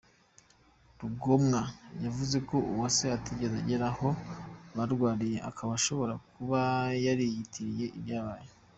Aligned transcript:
Rugomwa, 0.99 1.61
yavuze 2.05 2.37
ko 2.49 2.55
Uwase 2.71 3.05
atigeze 3.17 3.55
agera 3.61 3.85
aho 3.93 4.07
barwaniye, 4.75 5.37
akaba 5.49 5.71
ashobora 5.79 6.13
kuba 6.33 6.59
yariyitiriye 7.05 7.87
ibyabaye. 7.99 8.47